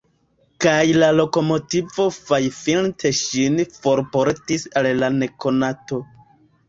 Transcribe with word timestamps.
Kaj 0.63 0.93
la 1.01 1.09
lokomotivo 1.17 2.07
fajfinte 2.15 3.13
ŝin 3.21 3.61
forportis 3.77 4.67
al 4.83 4.89
la 5.03 5.11
nekonato. 5.23 6.01